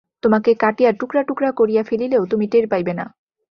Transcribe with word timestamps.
তোমাকে 0.23 0.51
কাটিয়া 0.55 0.91
টুকরা 0.91 1.21
টুকরা 1.23 1.49
করিয়া 1.51 1.83
ফেলিলেও 1.83 2.23
তুমি 2.25 2.45
টের 2.47 2.65
পাইবে 2.67 2.93
না। 2.93 3.05